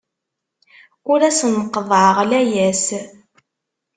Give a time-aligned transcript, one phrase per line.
[1.11, 2.85] Ur asen-qeḍḍɛeɣ layas.